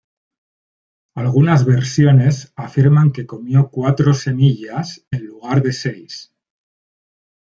Algunas 1.23 1.63
versiones 1.63 2.53
afirman 2.55 3.11
que 3.11 3.27
comió 3.27 3.69
cuatro 3.69 4.15
semillas 4.15 5.05
en 5.11 5.27
lugar 5.27 5.61
de 5.61 5.73
seis. 5.73 6.33